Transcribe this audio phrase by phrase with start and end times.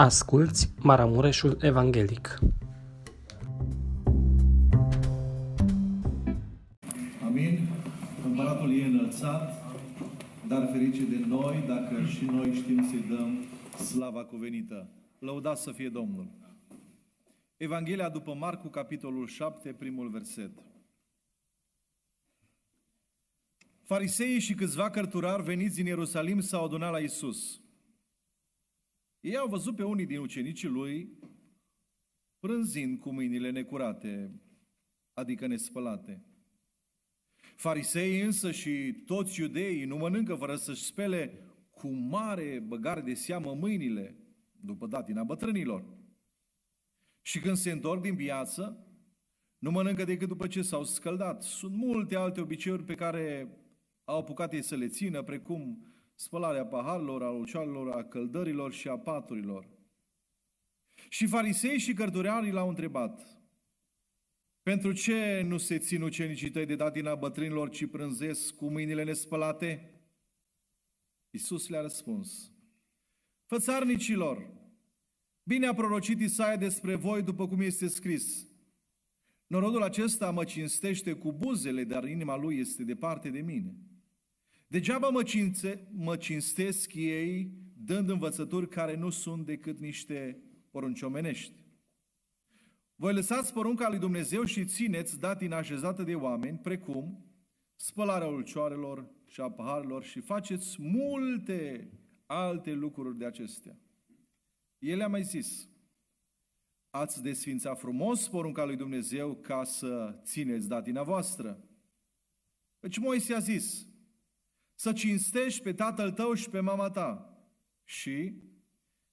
[0.00, 2.38] Asculți Maramureșul Evanghelic.
[7.24, 7.68] Amin.
[8.24, 9.62] Împăratul e înălțat,
[10.48, 13.44] dar ferice de noi dacă și noi știm să-i dăm
[13.84, 14.88] slava cuvenită.
[15.18, 16.30] Lăudați să fie Domnul.
[17.56, 20.50] Evanghelia după Marcu, capitolul 7, primul verset.
[23.82, 27.60] Fariseii și câțiva cărturari veniți din Ierusalim s-au adunat la Isus.
[29.20, 31.18] Ei au văzut pe unii din ucenicii lui
[32.38, 34.40] prânzind cu mâinile necurate,
[35.12, 36.22] adică nespălate.
[37.56, 41.32] Fariseii însă și toți iudeii nu mănâncă fără să-și spele
[41.70, 44.16] cu mare băgare de seamă mâinile,
[44.60, 45.84] după datina bătrânilor.
[47.22, 48.86] Și când se întorc din piață,
[49.58, 51.42] nu mănâncă decât după ce s-au scăldat.
[51.42, 53.48] Sunt multe alte obiceiuri pe care
[54.04, 55.86] au apucat ei să le țină, precum
[56.18, 59.68] spălarea paharilor, a lucioarelor, a căldărilor și a paturilor.
[61.08, 63.38] Și farisei și cărturarii l-au întrebat,
[64.62, 69.90] pentru ce nu se țin ucenicii tăi de datina bătrânilor, ci prânzesc cu mâinile nespălate?
[71.30, 72.52] Iisus le-a răspuns,
[73.46, 74.50] Fățarnicilor,
[75.42, 78.46] bine a prorocit Isaia despre voi după cum este scris.
[79.46, 83.87] Norodul acesta mă cinstește cu buzele, dar inima lui este departe de mine.
[84.70, 91.52] Degeaba mă, cinste, mă cinstesc ei dând învățături care nu sunt decât niște porunci omenești.
[92.94, 97.24] Voi lăsați porunca lui Dumnezeu și țineți datina așezată de oameni, precum
[97.76, 101.90] spălarea ulcioarelor și a paharelor și faceți multe
[102.26, 103.78] alte lucruri de acestea.
[104.78, 105.68] El a mai zis,
[106.90, 111.64] ați desfințat frumos porunca lui Dumnezeu ca să țineți datina voastră.
[112.80, 113.86] Deci Moise a zis,
[114.78, 117.38] să cinstești pe tatăl tău și pe mama ta.
[117.84, 118.42] Și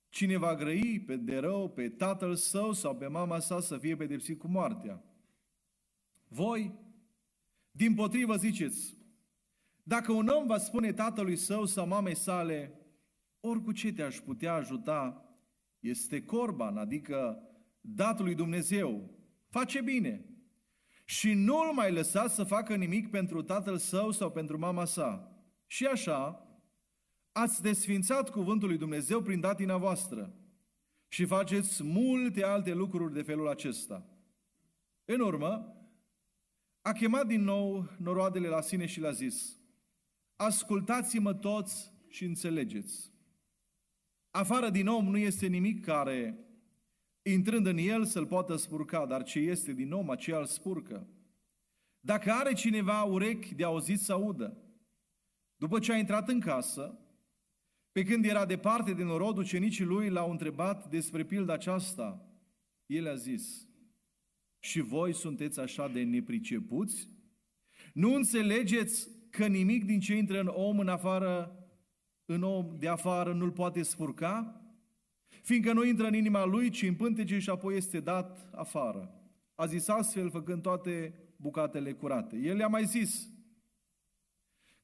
[0.10, 3.96] cine va grăi pe de rău pe tatăl său sau pe mama sa să fie
[3.96, 5.04] pedepsit cu moartea.
[6.28, 6.74] Voi,
[7.72, 8.98] din potrivă ziceți,
[9.84, 12.80] dacă un om va spune tatălui său sau mamei sale,
[13.40, 15.30] oricu ce te-aș putea ajuta,
[15.80, 17.40] este corban, adică
[17.82, 19.10] datul lui Dumnezeu,
[19.50, 20.26] face bine.
[21.06, 25.35] Și nu-l mai lăsa să facă nimic pentru tatăl său sau pentru mama sa.
[25.68, 26.48] Și așa,
[27.32, 30.34] ați desfințat cuvântul lui Dumnezeu prin datina voastră
[31.08, 34.06] și faceți multe alte lucruri de felul acesta.
[35.06, 35.76] În urmă,
[36.82, 39.60] a chemat din nou noroadele la sine și le-a zis,
[40.36, 43.12] ascultați-mă toți și înțelegeți.
[44.32, 46.40] Afară din om nu este nimic care,
[47.22, 51.08] intrând în el, să-l poată spurca, dar ce este din om, aceea îl spurcă.
[52.00, 54.58] Dacă are cineva urechi de auzit să audă,
[55.58, 57.00] după ce a intrat în casă,
[57.92, 62.30] pe când era departe din norod, ucenicii lui l-au întrebat despre pilda aceasta.
[62.86, 63.68] El a zis,
[64.60, 67.10] și voi sunteți așa de nepricepuți?
[67.94, 71.60] Nu înțelegeți că nimic din ce intră în om în afară,
[72.26, 74.62] în om de afară nu-l poate spurca?
[75.42, 79.14] Fiindcă nu intră în inima lui, ci în pântece și apoi este dat afară.
[79.56, 82.38] A zis astfel, făcând toate bucatele curate.
[82.38, 83.30] El i-a mai zis,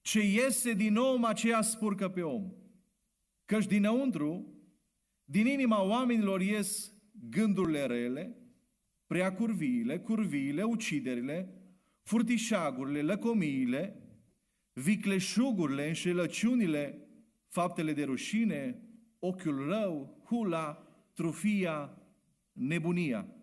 [0.01, 2.53] ce iese din om, aceea spurcă pe om.
[3.45, 4.55] Căci dinăuntru,
[5.23, 6.93] din inima oamenilor ies
[7.29, 8.35] gândurile rele,
[9.07, 11.61] prea curviile, curviile, uciderile,
[12.01, 14.01] furtișagurile, lăcomiile,
[14.73, 17.07] vicleșugurile, înșelăciunile,
[17.47, 18.81] faptele de rușine,
[19.19, 20.73] ochiul rău, hula,
[21.13, 22.01] trufia,
[22.51, 23.35] nebunia.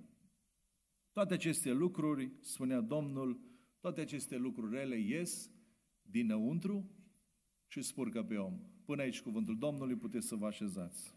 [1.13, 3.41] Toate aceste lucruri, spunea Domnul,
[3.81, 5.51] toate aceste lucruri rele ies
[6.11, 6.91] dinăuntru
[7.67, 8.61] și spurcă pe om.
[8.85, 11.15] Până aici cuvântul Domnului, puteți să vă așezați.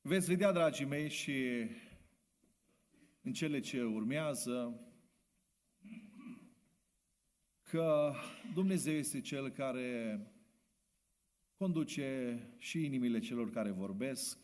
[0.00, 1.68] Veți vedea, dragii mei, și
[3.22, 4.80] în cele ce urmează,
[7.62, 8.12] că
[8.54, 10.20] Dumnezeu este Cel care
[11.56, 14.43] conduce și inimile celor care vorbesc,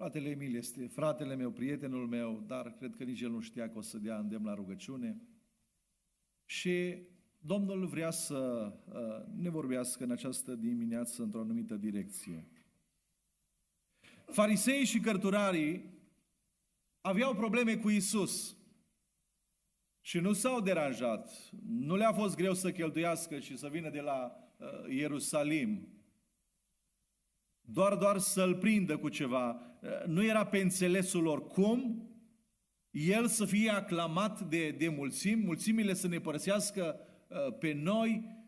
[0.00, 3.78] Fratele Emil este fratele meu, prietenul meu, dar cred că nici el nu știa că
[3.78, 5.20] o să dea îndemn la rugăciune.
[6.44, 7.02] Și
[7.38, 12.48] Domnul vrea să uh, ne vorbească în această dimineață într-o anumită direcție.
[14.26, 15.84] Farisei și cărturarii
[17.00, 18.56] aveau probleme cu Isus
[20.00, 21.50] și nu s-au deranjat.
[21.66, 25.88] Nu le-a fost greu să cheltuiască și să vină de la uh, Ierusalim
[27.72, 29.60] doar, doar să-l prindă cu ceva.
[30.06, 32.04] Nu era pe înțelesul lor cum,
[32.90, 38.38] El să fie aclamat de, de mulțimi, mulțimile să ne părăsească uh, pe noi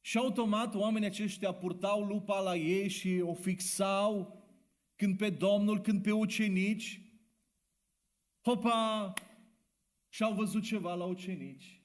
[0.00, 4.42] și automat oamenii aceștia purtau lupa la ei și o fixau
[4.96, 7.00] când pe Domnul, când pe ucenici.
[8.40, 9.12] Hopa!
[10.08, 11.82] Și-au văzut ceva la ucenici.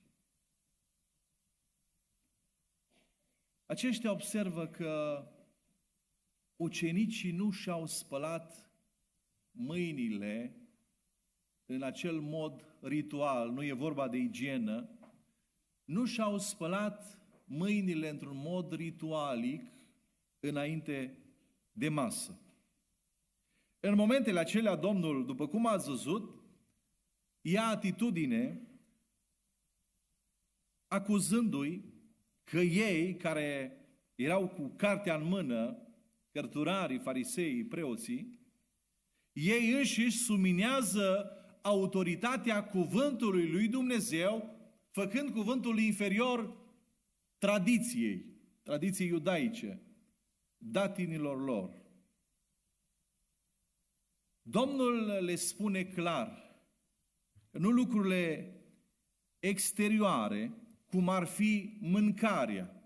[3.66, 5.24] Aceștia observă că
[6.58, 8.72] ucenicii nu și-au spălat
[9.52, 10.62] mâinile
[11.66, 14.90] în acel mod ritual, nu e vorba de igienă,
[15.86, 19.64] nu și-au spălat mâinile într-un mod ritualic
[20.40, 21.18] înainte
[21.72, 22.42] de masă.
[23.80, 26.42] În momentele acelea, Domnul, după cum ați văzut,
[27.42, 28.62] ia atitudine
[30.88, 31.84] acuzându-i
[32.44, 33.78] că ei, care
[34.16, 35.87] erau cu cartea în mână,
[36.38, 38.40] cărturarii, fariseii, preoții,
[39.32, 41.32] ei înșiși suminează
[41.62, 44.56] autoritatea cuvântului lui Dumnezeu,
[44.92, 46.58] făcând cuvântul inferior
[47.38, 48.26] tradiției,
[48.64, 49.82] tradiției iudaice,
[50.58, 51.86] datinilor lor.
[54.42, 56.56] Domnul le spune clar
[57.50, 58.56] că nu lucrurile
[59.40, 60.54] exterioare,
[60.86, 62.77] cum ar fi mâncarea.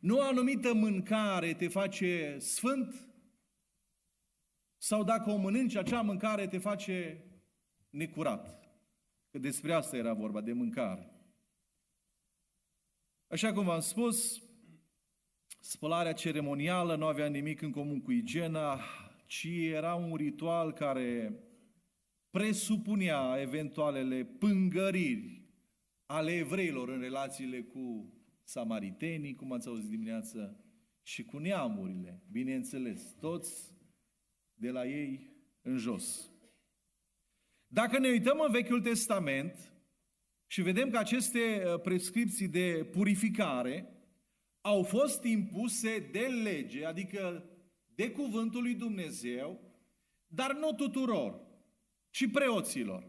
[0.00, 3.08] Nu o anumită mâncare te face sfânt
[4.76, 7.24] sau dacă o mănânci, acea mâncare te face
[7.90, 8.70] necurat.
[9.30, 11.10] Că despre asta era vorba, de mâncare.
[13.26, 14.42] Așa cum v-am spus,
[15.60, 18.80] spălarea ceremonială nu avea nimic în comun cu igiena,
[19.26, 21.40] ci era un ritual care
[22.30, 25.42] presupunea eventualele pângăriri
[26.06, 28.12] ale evreilor în relațiile cu
[28.50, 30.64] samaritenii, cum ați auzit dimineață,
[31.02, 33.74] și cu neamurile, bineînțeles, toți
[34.54, 36.30] de la ei în jos.
[37.66, 39.72] Dacă ne uităm în Vechiul Testament
[40.46, 43.88] și vedem că aceste uh, prescripții de purificare
[44.60, 47.50] au fost impuse de lege, adică
[47.94, 49.60] de cuvântul lui Dumnezeu,
[50.26, 51.40] dar nu tuturor,
[52.10, 53.08] ci preoților.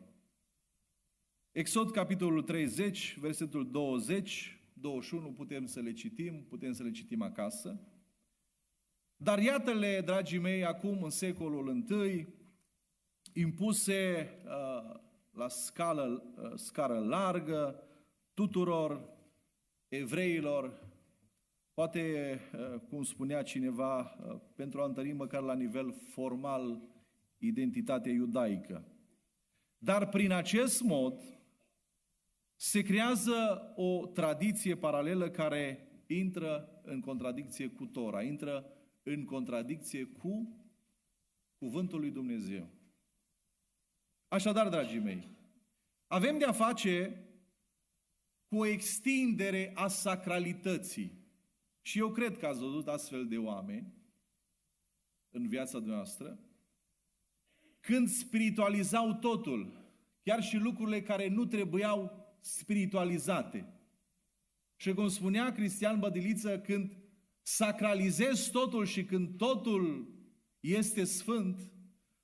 [1.52, 7.80] Exod, capitolul 30, versetul 20, 21, putem să le citim, putem să le citim acasă.
[9.16, 12.28] Dar iată-le, dragii mei, acum în secolul I,
[13.34, 15.00] impuse uh,
[15.32, 17.84] la scală, uh, scară largă
[18.34, 19.10] tuturor
[19.88, 20.90] evreilor,
[21.74, 26.82] poate, uh, cum spunea cineva, uh, pentru a întări măcar la nivel formal
[27.38, 28.86] identitatea iudaică.
[29.78, 31.41] Dar prin acest mod
[32.62, 38.66] se creează o tradiție paralelă care intră în contradicție cu Tora, intră
[39.04, 40.58] în contradicție cu
[41.58, 42.70] cuvântul lui Dumnezeu.
[44.28, 45.28] Așadar, dragii mei,
[46.08, 47.26] avem de a face
[48.48, 51.12] cu o extindere a sacralității.
[51.82, 53.94] Și eu cred că ați văzut astfel de oameni
[55.30, 56.40] în viața noastră,
[57.80, 59.90] când spiritualizau totul,
[60.24, 63.74] chiar și lucrurile care nu trebuiau spiritualizate.
[64.76, 66.98] Și cum spunea Cristian Bădiliță, când
[67.42, 70.14] sacralizezi totul și când totul
[70.60, 71.72] este sfânt,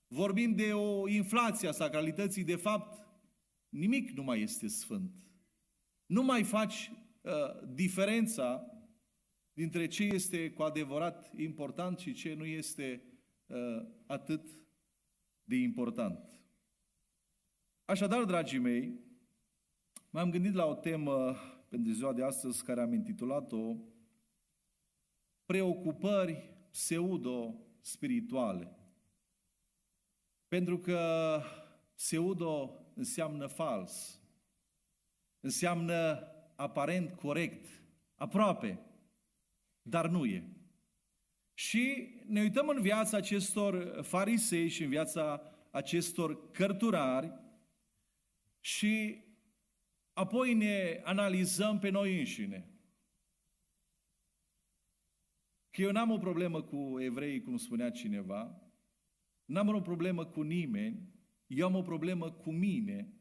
[0.07, 3.07] vorbim de o inflație a sacralității, de fapt,
[3.69, 5.15] nimic nu mai este sfânt.
[6.05, 6.91] Nu mai faci
[7.21, 7.31] uh,
[7.73, 8.71] diferența
[9.53, 13.03] dintre ce este cu adevărat important și ce nu este
[13.45, 14.49] uh, atât
[15.43, 16.41] de important.
[17.85, 18.99] Așadar, dragii mei,
[20.09, 21.35] m-am gândit la o temă
[21.69, 23.75] pentru ziua de astăzi care am intitulat-o
[25.45, 28.77] Preocupări pseudo-spirituale.
[30.47, 31.41] Pentru că
[31.95, 34.21] pseudo înseamnă fals,
[35.39, 37.65] înseamnă aparent corect,
[38.15, 38.79] aproape,
[39.81, 40.43] dar nu e.
[41.53, 47.33] Și ne uităm în viața acestor farisei și în viața acestor cărturari
[48.59, 49.23] și
[50.17, 52.69] apoi ne analizăm pe noi înșine.
[55.69, 58.61] Că eu n-am o problemă cu evrei, cum spunea cineva,
[59.45, 61.09] n-am o problemă cu nimeni,
[61.47, 63.13] eu am o problemă cu mine,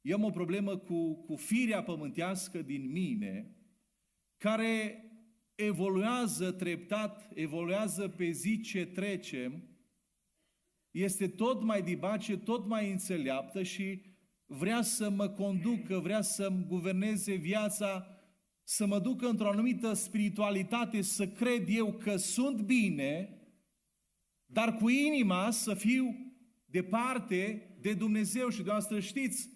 [0.00, 3.56] eu am o problemă cu, cu firea pământească din mine,
[4.36, 5.04] care
[5.54, 9.62] evoluează treptat, evoluează pe zi ce trecem,
[10.90, 14.07] este tot mai dibace, tot mai înțeleaptă și
[14.50, 18.06] vrea să mă conducă, vrea să-mi guverneze viața,
[18.62, 23.38] să mă ducă într-o anumită spiritualitate, să cred eu că sunt bine,
[24.46, 26.16] dar cu inima să fiu
[26.66, 29.48] departe de Dumnezeu și dumneavoastră știți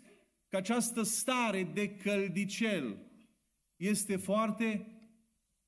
[0.48, 2.96] că această stare de căldicel
[3.76, 4.86] este foarte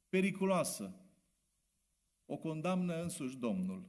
[0.09, 0.95] periculoasă.
[2.27, 3.89] O condamnă însuși Domnul.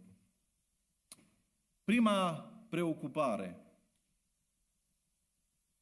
[1.84, 2.34] Prima
[2.70, 3.65] preocupare.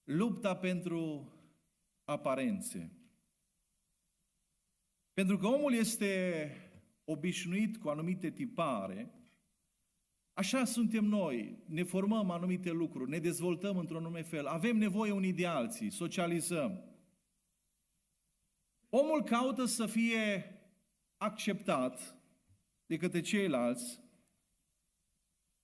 [0.03, 1.31] Lupta pentru
[2.03, 2.91] aparențe.
[5.13, 6.51] Pentru că omul este
[7.05, 9.13] obișnuit cu anumite tipare,
[10.33, 15.33] așa suntem noi, ne formăm anumite lucruri, ne dezvoltăm într-un anume fel, avem nevoie unii
[15.33, 16.83] de alții, socializăm.
[18.89, 20.45] Omul caută să fie
[21.17, 22.15] acceptat
[22.85, 24.02] de către ceilalți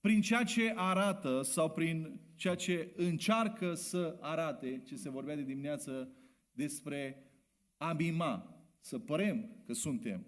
[0.00, 5.42] prin ceea ce arată sau prin ceea ce încearcă să arate, ce se vorbea de
[5.42, 6.12] dimineață
[6.52, 7.30] despre
[7.76, 10.26] a mima, să părem că suntem.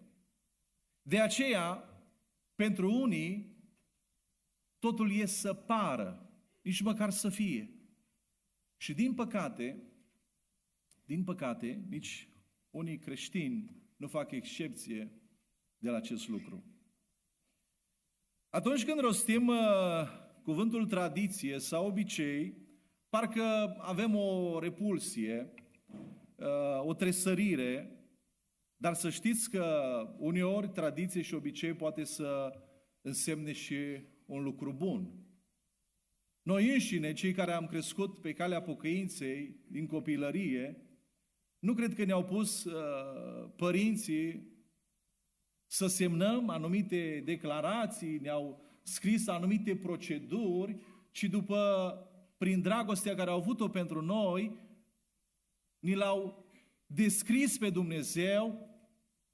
[1.02, 1.84] De aceea,
[2.54, 3.56] pentru unii,
[4.78, 6.30] totul e să pară,
[6.62, 7.70] nici măcar să fie.
[8.76, 9.82] Și din păcate,
[11.04, 12.28] din păcate, nici
[12.70, 15.12] unii creștini nu fac excepție
[15.78, 16.71] de la acest lucru.
[18.54, 19.56] Atunci când rostim uh,
[20.42, 22.54] cuvântul tradiție sau obicei,
[23.08, 25.54] parcă avem o repulsie,
[26.36, 27.90] uh, o tresărire,
[28.76, 29.66] dar să știți că
[30.18, 32.52] uneori tradiție și obicei poate să
[33.02, 33.76] însemne și
[34.26, 35.12] un lucru bun.
[36.42, 40.86] Noi înșine, cei care am crescut pe calea pocăinței din copilărie,
[41.58, 44.51] nu cred că ne-au pus uh, părinții
[45.72, 50.76] să semnăm anumite declarații, ne-au scris anumite proceduri,
[51.10, 51.94] ci după,
[52.38, 54.60] prin dragostea care au avut-o pentru noi,
[55.78, 56.46] ni l-au
[56.86, 58.68] descris pe Dumnezeu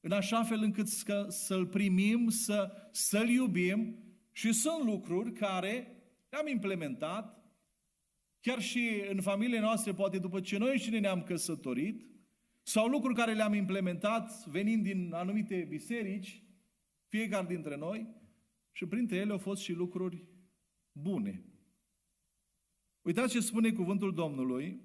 [0.01, 0.89] în așa fel încât
[1.29, 3.99] să-L primim, să, să-L iubim
[4.33, 5.97] și sunt lucruri care
[6.29, 7.53] le-am implementat,
[8.41, 12.07] chiar și în familiile noastre, poate după ce noi și ne-am căsătorit,
[12.69, 16.43] sau lucruri care le-am implementat venind din anumite biserici,
[17.07, 18.09] fiecare dintre noi,
[18.73, 20.27] și printre ele au fost și lucruri
[20.93, 21.45] bune.
[23.03, 24.81] Uitați ce spune cuvântul Domnului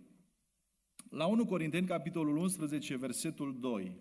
[1.10, 3.98] la 1 Corinteni, capitolul 11, versetul 2.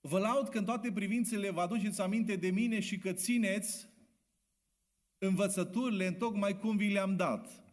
[0.00, 3.88] Vă laud că în toate privințele vă aduceți aminte de mine și că țineți
[5.18, 7.64] învățăturile în tocmai cum vi le-am dat.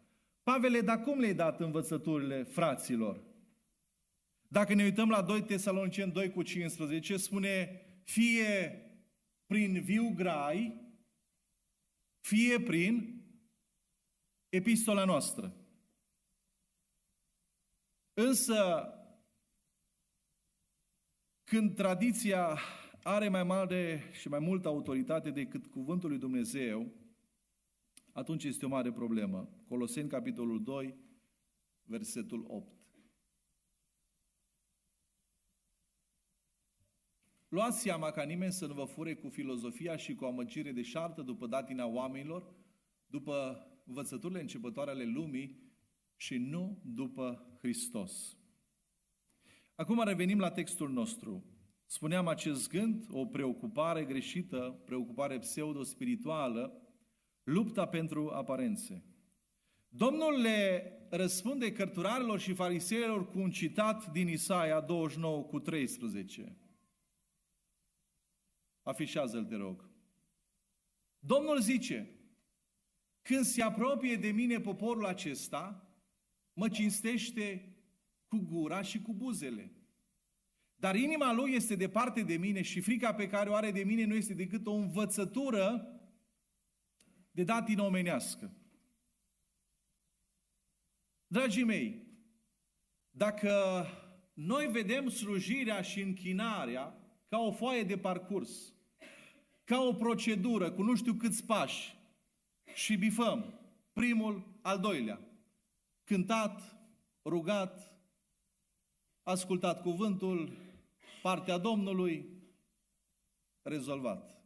[0.44, 3.27] Pavele, dar cum le-ai dat învățăturile fraților?
[4.48, 8.82] Dacă ne uităm la 2 Tesaloniceni 2 cu 15, spune fie
[9.46, 10.82] prin viu grai,
[12.20, 13.24] fie prin
[14.50, 15.56] epistola noastră.
[18.14, 18.92] Însă,
[21.44, 22.60] când tradiția
[23.04, 26.92] are mai mare și mai multă autoritate decât cuvântul lui Dumnezeu,
[28.12, 29.50] atunci este o mare problemă.
[29.68, 30.96] Coloseni, capitolul 2,
[31.84, 32.77] versetul 8.
[37.48, 41.22] Luați seama ca nimeni să nu vă fure cu filozofia și cu amăgire de șartă
[41.22, 42.54] după datina oamenilor,
[43.06, 45.60] după învățăturile începătoare ale lumii
[46.16, 48.38] și nu după Hristos.
[49.76, 51.46] Acum revenim la textul nostru.
[51.86, 56.82] Spuneam acest gând, o preocupare greșită, preocupare pseudo-spirituală,
[57.44, 59.04] lupta pentru aparențe.
[59.90, 66.58] Domnul le răspunde cărturarilor și fariseilor cu un citat din Isaia 29 cu 13.
[68.88, 69.90] Afișează-l, te rog.
[71.20, 72.10] Domnul zice,
[73.22, 75.92] când se apropie de mine poporul acesta,
[76.54, 77.76] mă cinstește
[78.28, 79.72] cu gura și cu buzele.
[80.76, 84.06] Dar inima lui este departe de mine și frica pe care o are de mine
[84.06, 85.88] nu este decât o învățătură
[87.32, 88.56] de datină omenească.
[91.28, 92.08] Dragii mei,
[93.10, 93.86] dacă
[94.34, 98.77] noi vedem slujirea și închinarea ca o foaie de parcurs,
[99.68, 101.96] ca o procedură cu nu știu câți pași
[102.74, 103.54] și bifăm
[103.94, 105.20] primul, al doilea,
[106.04, 106.78] cântat,
[107.26, 107.96] rugat,
[109.24, 110.58] ascultat cuvântul,
[111.22, 112.26] partea Domnului,
[113.62, 114.42] rezolvat.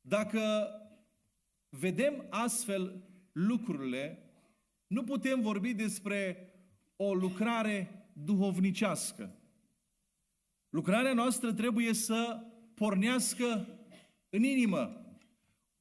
[0.00, 0.70] Dacă
[1.68, 3.02] vedem astfel
[3.32, 4.32] lucrurile,
[4.86, 6.52] nu putem vorbi despre
[6.96, 9.38] o lucrare duhovnicească.
[10.68, 13.68] Lucrarea noastră trebuie să pornească
[14.30, 15.04] în inimă.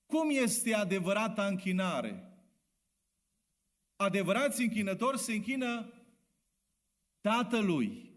[0.05, 2.33] Cum este adevărata închinare?
[3.95, 5.93] Adevărați închinători se închină
[7.21, 8.11] Tatălui.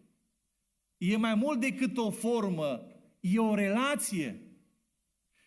[0.96, 2.86] E mai mult decât o formă,
[3.20, 4.40] e o relație.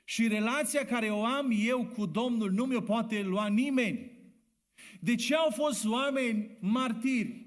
[0.03, 4.11] Și relația care o am eu cu Domnul nu mi-o poate lua nimeni.
[4.99, 7.45] De ce au fost oameni martiri?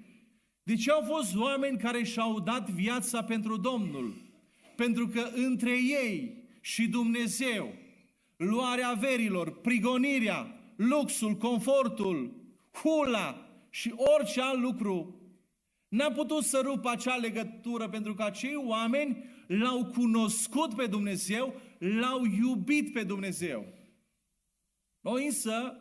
[0.63, 4.32] De ce au fost oameni care și-au dat viața pentru Domnul?
[4.77, 7.75] Pentru că între ei și Dumnezeu,
[8.37, 12.35] luarea averilor, prigonirea, luxul, confortul,
[12.73, 15.23] hula și orice alt lucru
[15.89, 22.25] n-a putut să rupă acea legătură pentru că acei oameni l-au cunoscut pe Dumnezeu, l-au
[22.25, 23.67] iubit pe Dumnezeu.
[25.01, 25.77] Noi însă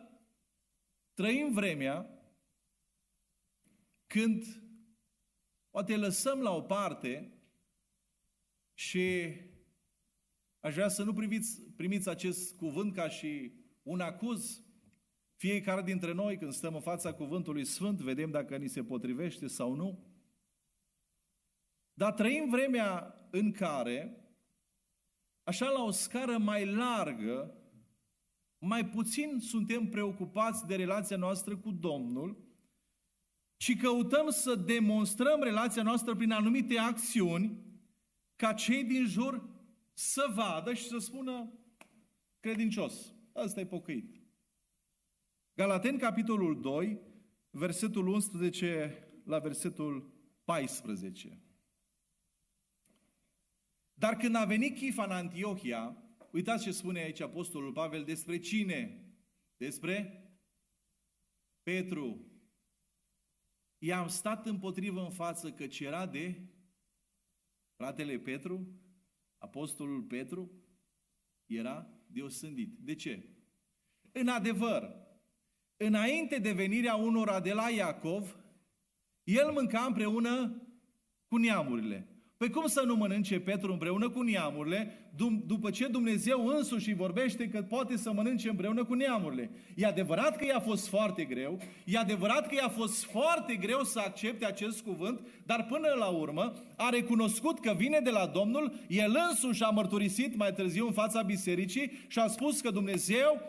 [1.14, 2.10] trăim vremea
[4.08, 4.44] când
[5.70, 7.41] poate lăsăm la o parte
[8.82, 9.36] și
[10.60, 13.52] aș vrea să nu priviți, primiți acest cuvânt ca și
[13.84, 14.64] un acuz.
[15.36, 19.74] Fiecare dintre noi, când stăm în fața cuvântului Sfânt, vedem dacă ni se potrivește sau
[19.74, 20.06] nu.
[21.94, 24.26] Dar trăim vremea în care,
[25.44, 27.56] așa la o scară mai largă,
[28.58, 32.44] mai puțin suntem preocupați de relația noastră cu Domnul,
[33.58, 37.70] ci căutăm să demonstrăm relația noastră prin anumite acțiuni,
[38.42, 39.50] ca cei din jur
[39.94, 41.54] să vadă și să spună
[42.40, 44.22] credincios, ăsta e pocăit.
[45.54, 47.00] Galaten, capitolul 2,
[47.50, 51.42] versetul 11 la versetul 14.
[53.94, 55.98] Dar când a venit Chifa în Antiohia,
[56.32, 59.06] uitați ce spune aici Apostolul Pavel despre cine?
[59.58, 60.26] Despre
[61.64, 62.26] Petru.
[63.78, 66.42] I-am stat împotrivă în față căci era de
[67.82, 68.68] fratele Petru,
[69.38, 70.52] Apostolul Petru,
[71.46, 72.78] era de osândit.
[72.80, 73.30] De ce?
[74.12, 74.96] În adevăr,
[75.78, 78.38] înainte de venirea unora de la Iacov,
[79.24, 80.62] el mânca împreună
[81.28, 82.11] cu neamurile.
[82.42, 85.12] Păi cum să nu mănânce Petru împreună cu neamurile,
[85.46, 89.50] după ce Dumnezeu însuși îi vorbește că poate să mănânce împreună cu neamurile?
[89.76, 94.00] E adevărat că i-a fost foarte greu, e adevărat că i-a fost foarte greu să
[94.00, 99.18] accepte acest cuvânt, dar până la urmă a recunoscut că vine de la Domnul, el
[99.30, 103.42] însuși a mărturisit mai târziu în fața bisericii și a spus că Dumnezeu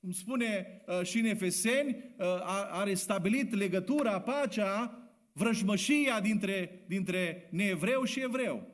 [0.00, 5.05] cum spune uh, și în Efeseni, uh, a, are stabilit legătura, pacea
[5.36, 8.66] vrăjmășia dintre, dintre neevreu și evreu.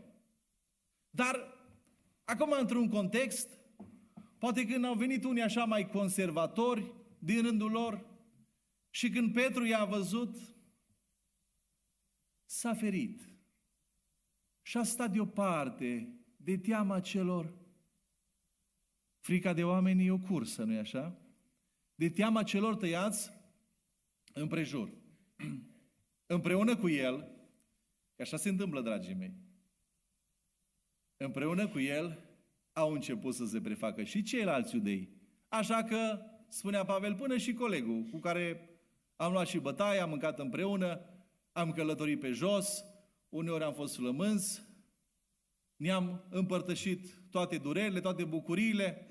[1.11, 1.37] Dar,
[2.25, 3.59] acum, într-un context,
[4.39, 8.07] poate când au venit unii așa mai conservatori din rândul lor
[8.91, 10.37] și când Petru i-a văzut,
[12.45, 13.29] s-a ferit
[14.63, 17.55] și a stat deoparte de teama celor.
[19.19, 21.19] Frica de oameni e o cursă, nu-i așa?
[21.95, 23.31] De teama celor tăiați
[24.33, 24.93] împrejur.
[26.35, 27.17] Împreună cu el,
[28.15, 29.35] că așa se întâmplă, dragii mei,
[31.17, 32.19] împreună cu el
[32.73, 35.09] au început să se prefacă și ceilalți iudei.
[35.49, 38.69] Așa că, spunea Pavel, până și colegul cu care
[39.17, 41.01] am luat și bătaie, am mâncat împreună,
[41.53, 42.85] am călătorit pe jos,
[43.29, 44.63] uneori am fost flămânzi,
[45.77, 49.07] ne-am împărtășit toate durerile, toate bucuriile.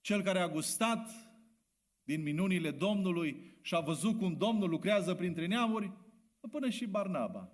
[0.00, 1.10] Cel care a gustat
[2.02, 5.92] din minunile Domnului și a văzut cum Domnul lucrează printre neamuri,
[6.46, 7.52] până și Barnaba.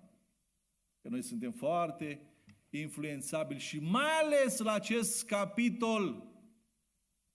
[1.01, 2.29] Că noi suntem foarte
[2.69, 6.33] influențabili și mai ales la acest capitol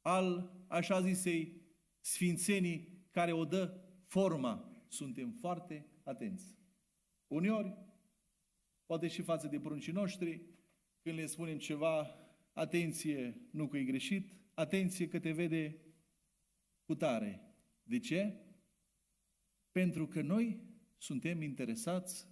[0.01, 1.63] al, așa zisei,
[2.01, 4.85] sfințenii care o dă forma.
[4.89, 6.59] Suntem foarte atenți.
[7.27, 7.77] Uneori,
[8.87, 10.43] poate și față de pruncii noștri,
[11.03, 12.07] când le spunem ceva,
[12.53, 15.77] atenție, nu că e greșit, atenție că te vede
[16.85, 17.55] cu tare.
[17.83, 18.45] De ce?
[19.71, 20.70] Pentru că noi
[21.01, 22.27] suntem interesați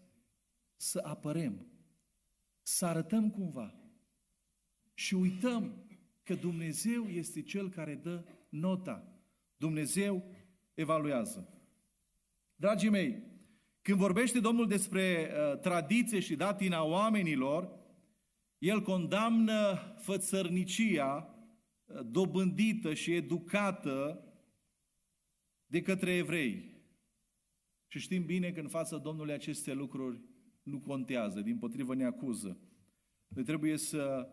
[0.77, 1.67] să apărem,
[2.63, 3.75] să arătăm cumva
[4.95, 5.87] și uităm
[6.23, 9.23] că Dumnezeu este Cel care dă nota.
[9.57, 10.35] Dumnezeu
[10.75, 11.49] evaluează.
[12.57, 13.23] Dragii mei,
[13.83, 17.71] când vorbește Domnul despre uh, tradiție și datina oamenilor,
[18.59, 21.35] El condamnă fățărnicia
[21.85, 24.23] uh, dobândită și educată
[25.67, 26.78] de către evrei.
[27.89, 30.21] Și știm bine că în fața Domnului aceste lucruri
[30.63, 32.59] nu contează, din potrivă ne acuză.
[33.29, 34.29] Noi trebuie să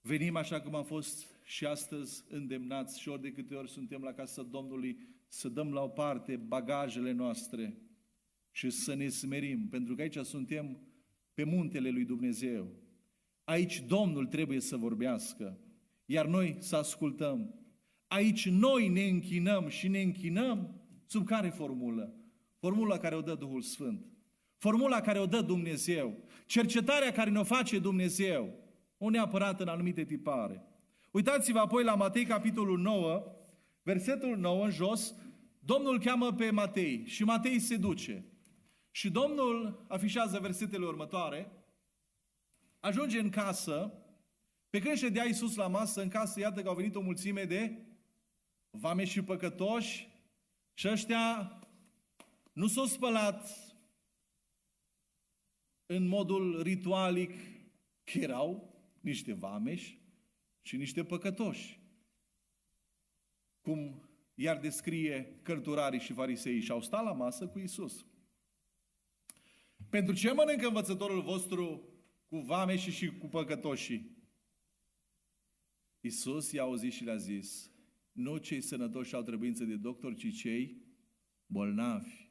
[0.00, 4.12] venim așa cum am fost și astăzi îndemnați și ori de câte ori suntem la
[4.12, 7.78] casa Domnului să dăm la o parte bagajele noastre
[8.50, 10.78] și să ne smerim, pentru că aici suntem
[11.34, 12.72] pe muntele lui Dumnezeu.
[13.44, 15.58] Aici Domnul trebuie să vorbească,
[16.04, 17.54] iar noi să ascultăm.
[18.06, 22.23] Aici noi ne închinăm și ne închinăm sub care formulă?
[22.64, 24.06] Formula care o dă Duhul Sfânt.
[24.56, 26.16] Formula care o dă Dumnezeu.
[26.46, 28.54] Cercetarea care ne-o face Dumnezeu.
[28.98, 30.62] O neapărat în anumite tipare.
[31.10, 33.24] Uitați-vă apoi la Matei, capitolul 9,
[33.82, 35.14] versetul 9 în jos,
[35.58, 38.24] Domnul cheamă pe Matei și Matei se duce.
[38.90, 41.52] Și Domnul afișează versetele următoare,
[42.80, 43.92] ajunge în casă,
[44.70, 47.78] pe când ședea Iisus la masă, în casă, iată că au venit o mulțime de
[48.70, 50.08] vame și păcătoși
[50.74, 51.58] și ăștia
[52.54, 53.48] nu s-au spălat
[55.86, 57.30] în modul ritualic,
[58.04, 59.98] că erau niște vameși
[60.62, 61.80] și niște păcătoși.
[63.60, 68.06] Cum iar descrie cărturarii și farisei și au stat la masă cu Isus.
[69.90, 71.88] Pentru ce mănâncă învățătorul vostru
[72.28, 74.16] cu vame și, și cu păcătoșii?
[76.00, 77.70] Isus i-a auzit și le-a zis,
[78.12, 80.82] nu cei sănătoși au trebuință de doctor, ci cei
[81.46, 82.23] bolnavi.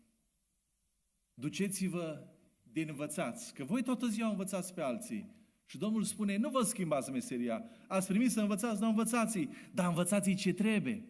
[1.33, 2.27] Duceți-vă
[2.63, 5.41] de învățați, că voi toată ziua învățați pe alții.
[5.65, 10.33] Și Domnul spune, nu vă schimbați meseria, ați primit să învățați, nu învățați dar învățați
[10.33, 11.05] ce trebuie.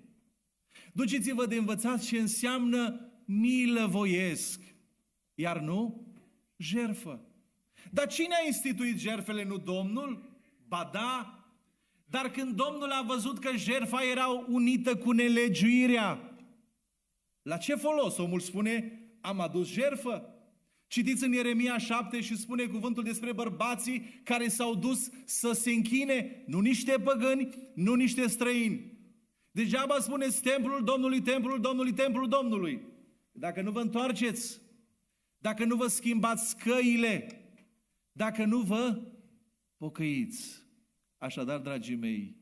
[0.94, 4.62] Duceți-vă de învățați ce înseamnă milă voiesc,
[5.36, 6.08] iar nu
[6.58, 7.26] jerfă.
[7.92, 10.32] Dar cine a instituit jerfele, nu Domnul?
[10.68, 11.38] Ba da,
[12.06, 16.38] dar când Domnul a văzut că jerfa era unită cu nelegiuirea,
[17.42, 18.18] la ce folos?
[18.18, 20.28] Omul spune, am adus jerfă.
[20.88, 26.44] Citiți în Ieremia 7 și spune cuvântul despre bărbații care s-au dus să se închine,
[26.48, 28.92] nu niște păgâni, nu niște străini.
[29.52, 32.82] Degeaba spuneți templul Domnului, templul Domnului, templul Domnului.
[33.32, 34.62] Dacă nu vă întoarceți,
[35.38, 37.42] dacă nu vă schimbați căile,
[38.12, 39.02] dacă nu vă
[39.78, 40.64] pocăiți.
[41.18, 42.36] Așadar, dragii mei,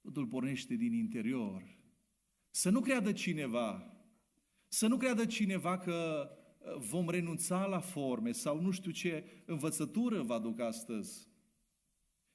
[0.00, 1.62] totul pornește din interior.
[2.50, 3.91] Să nu creadă cineva,
[4.72, 10.22] să nu creadă cineva că uh, vom renunța la forme sau nu știu ce învățătură
[10.22, 11.28] vă aduc astăzi.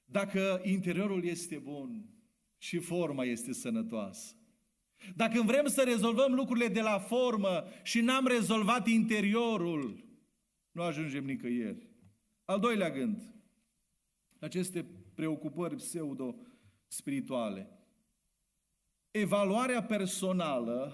[0.05, 2.09] Dacă interiorul este bun
[2.57, 4.35] și forma este sănătoasă.
[5.15, 10.05] Dacă vrem să rezolvăm lucrurile de la formă și n-am rezolvat interiorul,
[10.71, 11.89] nu ajungem nicăieri.
[12.45, 13.33] Al doilea gând,
[14.39, 17.69] aceste preocupări pseudo-spirituale.
[19.11, 20.93] Evaluarea personală,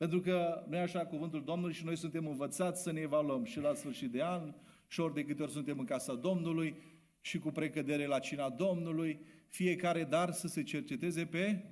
[0.00, 3.60] pentru că nu e așa cuvântul Domnului și noi suntem învățați să ne evaluăm și
[3.60, 4.54] la sfârșit de an,
[4.86, 6.76] și ori de câte ori suntem în casa Domnului,
[7.20, 11.64] și cu precădere la cina Domnului, fiecare dar să se cerceteze pe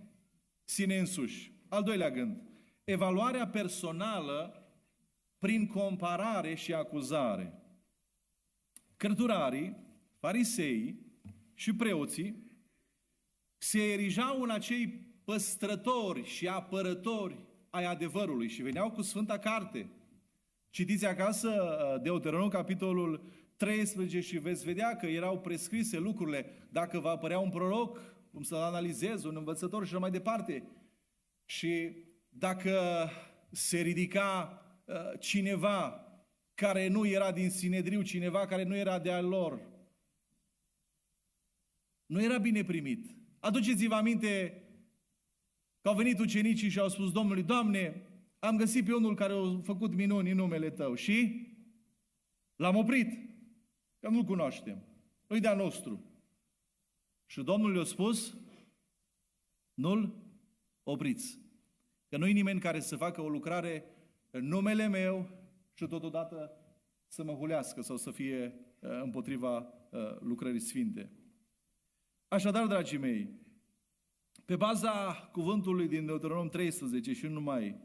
[0.65, 1.53] sine însuși.
[1.69, 2.43] Al doilea gând,
[2.85, 4.67] evaluarea personală
[5.39, 7.63] prin comparare și acuzare.
[8.97, 9.77] Cărturarii,
[10.19, 11.07] farisei,
[11.55, 12.47] și preoții
[13.59, 14.89] se erijau în acei
[15.25, 19.89] păstrători și apărători ai adevărului și veneau cu Sfânta Carte.
[20.71, 23.23] Citiți acasă uh, Deuteronom, capitolul
[23.57, 26.69] 13 și veți vedea că erau prescrise lucrurile.
[26.71, 28.01] Dacă va apărea un proroc,
[28.33, 30.63] cum să-l analizez, un învățător și așa mai departe.
[31.45, 31.93] Și
[32.29, 33.09] dacă
[33.51, 36.03] se ridica uh, cineva
[36.55, 39.61] care nu era din Sinedriu, cineva care nu era de al lor,
[42.07, 43.17] nu era bine primit.
[43.39, 44.63] Aduceți-vă aminte
[45.89, 48.03] că au venit ucenicii și au spus Domnului, Doamne,
[48.39, 51.47] am găsit pe unul care a făcut minuni în numele Tău și
[52.57, 53.13] l-am oprit,
[53.99, 54.85] că nu-l cunoaștem,
[55.27, 56.05] nu-i de-a nostru.
[57.27, 58.37] Și Domnul le-a spus,
[59.75, 60.23] nu-l
[60.83, 61.39] opriți.
[62.09, 63.85] Că nu-i nimeni care să facă o lucrare
[64.31, 65.29] în numele meu
[65.75, 66.51] și totodată
[67.07, 71.13] să mă hulească sau să fie uh, împotriva uh, lucrării sfinte.
[72.29, 73.47] Așadar, dragii mei,
[74.49, 77.81] pe baza cuvântului din Deuteronom 13 și nu numai,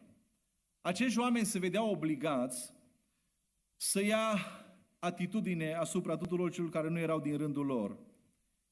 [0.82, 2.73] acești oameni se vedeau obligați
[3.76, 4.38] să ia
[4.99, 7.99] atitudine asupra tuturor celor care nu erau din rândul lor,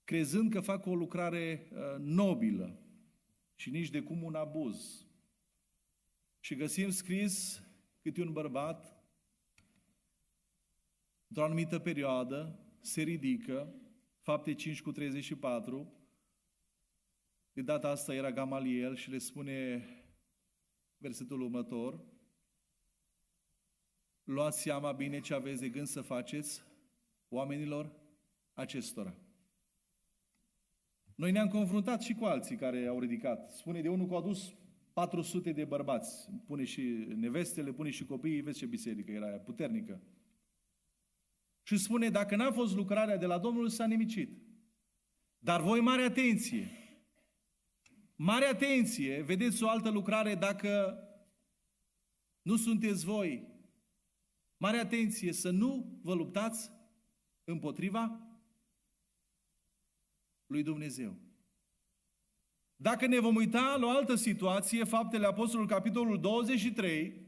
[0.03, 2.79] crezând că fac o lucrare uh, nobilă
[3.55, 5.07] și nici de cum un abuz.
[6.39, 7.63] Și găsim scris
[8.01, 9.03] câte un bărbat,
[11.27, 13.73] într-o anumită perioadă, se ridică
[14.19, 16.00] Fapte 5 cu 34,
[17.53, 19.85] de data asta era Gamaliel și le spune
[20.97, 21.99] versetul următor,
[24.23, 26.63] luați seama bine ce aveți de gând să faceți
[27.29, 27.91] oamenilor
[28.53, 29.15] acestora.
[31.15, 33.49] Noi ne-am confruntat și cu alții care au ridicat.
[33.49, 34.53] Spune de unul că a adus
[34.93, 36.29] 400 de bărbați.
[36.47, 36.81] Pune și
[37.15, 40.01] nevestele, pune și copiii, vezi ce biserică era aia, puternică.
[41.63, 44.41] Și spune, dacă n-a fost lucrarea de la Domnul, s-a nimicit.
[45.39, 46.80] Dar voi mare atenție!
[48.23, 49.21] Mare atenție!
[49.21, 51.03] Vedeți o altă lucrare dacă
[52.41, 53.47] nu sunteți voi.
[54.57, 56.71] Mare atenție să nu vă luptați
[57.43, 58.19] împotriva
[60.45, 61.17] lui Dumnezeu.
[62.75, 67.27] Dacă ne vom uita la o altă situație, Faptele Apostolului, capitolul 23,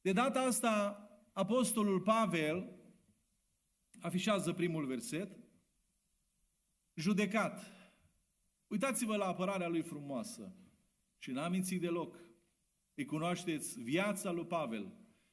[0.00, 2.80] de data asta Apostolul Pavel
[4.00, 5.38] afișează primul verset,
[6.94, 7.79] judecat.
[8.70, 10.52] Uitați-vă la apărarea lui frumoasă
[11.18, 12.16] și n-am mințit deloc.
[12.94, 14.92] Îi cunoașteți viața lui Pavel.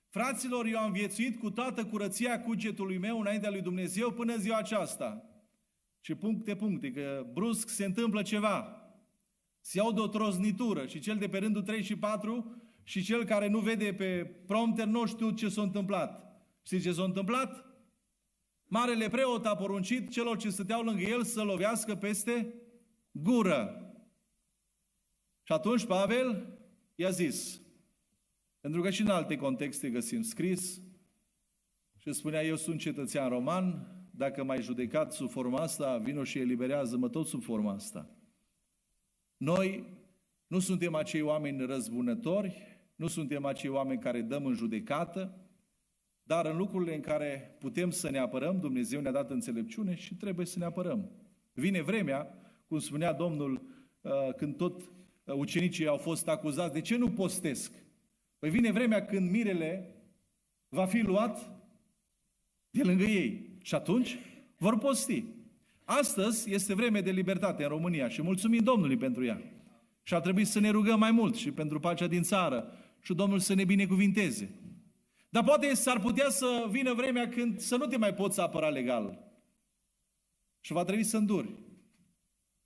[0.09, 5.29] Fraților, eu am viețuit cu toată curăția cugetului meu înaintea lui Dumnezeu până ziua aceasta.
[6.01, 8.81] Și puncte, puncte, că brusc se întâmplă ceva.
[9.59, 13.25] Se iau de o troznitură și cel de pe rândul 3 și 4 și cel
[13.25, 16.41] care nu vede pe prompter nu știu ce s-a întâmplat.
[16.61, 17.65] Știți ce s-a întâmplat?
[18.65, 22.53] Marele preot a poruncit celor ce stăteau lângă el să lovească peste
[23.21, 23.91] gură.
[25.43, 26.57] Și atunci Pavel
[26.95, 27.61] i-a zis,
[28.59, 30.81] pentru că și în alte contexte găsim scris,
[31.97, 37.09] și spunea, eu sunt cetățean roman, dacă mai judecat sub forma asta, vino și eliberează-mă
[37.09, 38.09] tot sub forma asta.
[39.37, 39.83] Noi
[40.47, 42.61] nu suntem acei oameni răzbunători,
[42.95, 45.49] nu suntem acei oameni care dăm în judecată,
[46.23, 50.45] dar în lucrurile în care putem să ne apărăm, Dumnezeu ne-a dat înțelepciune și trebuie
[50.45, 51.11] să ne apărăm.
[51.53, 53.61] Vine vremea, cum spunea Domnul,
[54.01, 57.71] uh, când tot uh, ucenicii au fost acuzați, de ce nu postesc?
[58.39, 59.95] Păi vine vremea când mirele
[60.69, 61.51] va fi luat
[62.69, 64.17] de lângă ei și atunci
[64.57, 65.23] vor posti.
[65.83, 69.41] Astăzi este vreme de libertate în România și mulțumim Domnului pentru ea.
[70.03, 73.39] Și ar trebui să ne rugăm mai mult și pentru pacea din țară și Domnul
[73.39, 74.49] să ne binecuvinteze.
[75.29, 79.19] Dar poate s-ar putea să vină vremea când să nu te mai poți apăra legal.
[80.59, 81.66] Și va trebui să înduri.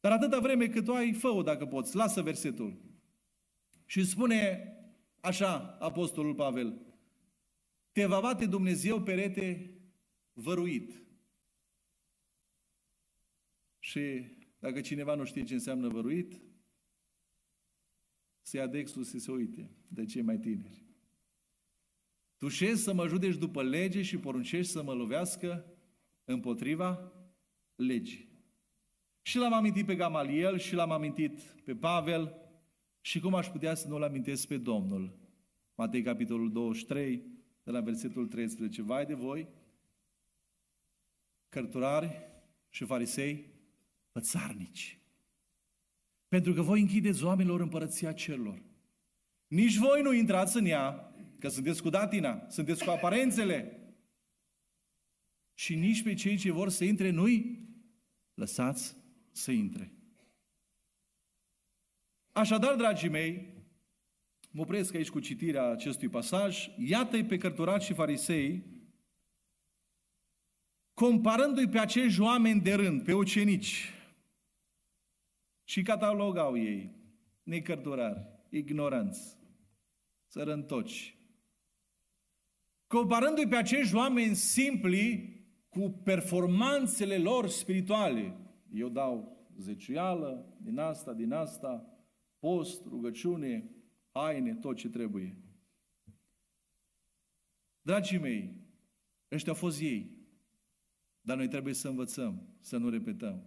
[0.02, 1.96] Dar atâta vreme cât tu ai, fă dacă poți.
[1.96, 2.82] Lasă versetul.
[3.86, 4.66] Și spune
[5.20, 6.82] așa Apostolul Pavel,
[7.92, 9.76] te va bate Dumnezeu perete
[10.34, 11.04] văruit.
[13.80, 16.42] Și dacă cineva nu știe ce înseamnă văruit,
[18.42, 20.86] să ia dexul să se uite de cei mai tineri.
[22.38, 25.66] Tu șezi să mă judeci după lege și poruncești să mă lovească
[26.24, 27.12] împotriva
[27.76, 28.31] legii.
[29.22, 32.36] Și l-am amintit pe Gamaliel și l-am amintit pe Pavel
[33.02, 35.20] și cum aș putea să nu-l amintesc pe Domnul.
[35.76, 37.24] Matei capitolul 23,
[37.64, 38.82] de la versetul 13.
[38.82, 39.48] Vai de voi,
[41.50, 42.30] cărturari
[42.70, 43.46] și farisei,
[44.12, 45.00] pățarnici.
[46.28, 48.62] Pentru că voi închideți oamenilor împărăția celor.
[49.48, 53.80] Nici voi nu intrați în ea, că sunteți cu datina, sunteți cu aparențele.
[55.54, 57.70] Și nici pe cei ce vor să intre, nu-i
[58.34, 59.01] lăsați
[59.32, 59.94] să intre.
[62.32, 63.54] Așadar, dragii mei,
[64.52, 66.70] mă opresc aici cu citirea acestui pasaj.
[66.78, 68.64] Iată-i pe cărturați și farisei,
[70.94, 73.94] comparându-i pe acești oameni de rând, pe ucenici,
[75.64, 76.96] și catalogau ei,
[77.44, 79.38] necărturari, ignoranți,
[80.28, 81.16] sărăntoci.
[82.88, 85.36] Comparându-i pe acești oameni simpli
[85.70, 88.36] cu performanțele lor spirituale.
[88.74, 91.86] Eu dau zeciuială, din asta, din asta,
[92.40, 93.72] post, rugăciune,
[94.12, 95.38] haine, tot ce trebuie.
[97.82, 98.56] Dragii mei,
[99.32, 100.12] ăștia au fost ei,
[101.22, 103.44] dar noi trebuie să învățăm, să nu repetăm.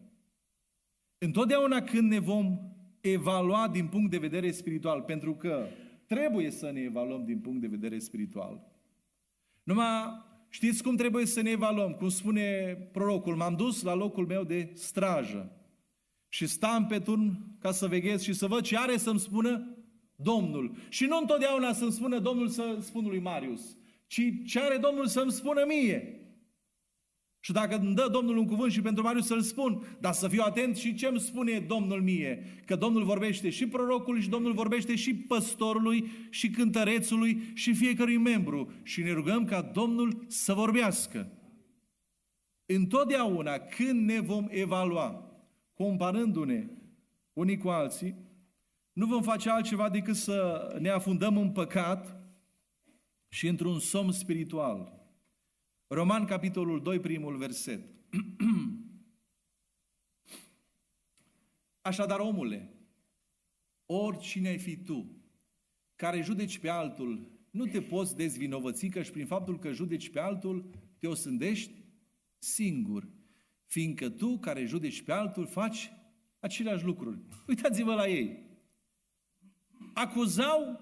[1.18, 2.58] Întotdeauna când ne vom
[3.00, 5.66] evalua din punct de vedere spiritual, pentru că
[6.06, 8.72] trebuie să ne evaluăm din punct de vedere spiritual.
[9.62, 9.86] Numai
[10.54, 11.92] știți cum trebuie să ne evaluăm?
[11.92, 15.52] Cum spune prorocul, m-am dus la locul meu de strajă
[16.28, 19.76] și stam pe turn ca să veghez și să văd ce are să-mi spună
[20.16, 20.76] Domnul.
[20.88, 25.32] Și nu întotdeauna să-mi spună Domnul să spună lui Marius, ci ce are Domnul să-mi
[25.32, 26.23] spună mie.
[27.44, 30.42] Și dacă îmi dă Domnul un cuvânt și pentru Marius să-l spun, dar să fiu
[30.44, 32.62] atent și ce îmi spune Domnul mie.
[32.66, 38.72] Că Domnul vorbește și prorocului și Domnul vorbește și păstorului și cântărețului și fiecărui membru.
[38.82, 41.32] Și ne rugăm ca Domnul să vorbească.
[42.66, 45.32] Întotdeauna când ne vom evalua,
[45.74, 46.66] comparându-ne
[47.32, 48.14] unii cu alții,
[48.92, 52.16] nu vom face altceva decât să ne afundăm în păcat
[53.28, 54.93] și într-un somn spiritual.
[55.86, 57.84] Roman, capitolul 2, primul verset.
[61.80, 62.74] Așadar, omule,
[63.86, 65.16] oricine ai fi tu,
[65.96, 70.20] care judeci pe altul, nu te poți dezvinovăți că și prin faptul că judeci pe
[70.20, 71.84] altul, te osândești
[72.38, 73.08] singur,
[73.66, 75.90] fiindcă tu, care judeci pe altul, faci
[76.40, 77.18] aceleași lucruri.
[77.48, 78.42] Uitați-vă la ei.
[79.94, 80.80] Acuzau